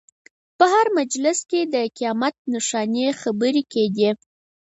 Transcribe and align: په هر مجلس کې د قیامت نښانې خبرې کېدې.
په 0.57 0.65
هر 0.73 0.87
مجلس 0.99 1.39
کې 1.49 1.61
د 1.73 1.75
قیامت 1.97 2.35
نښانې 2.51 3.07
خبرې 3.21 3.63
کېدې. 3.73 4.09